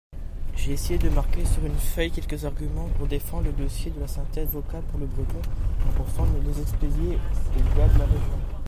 [0.55, 4.07] J'ai essayé de marquer sur une feuille quelques arguments pour défendre le dossier de la
[4.07, 5.39] synthèse vocale pour le breton,
[5.87, 8.39] en pensant les expédier aux gars de la Région.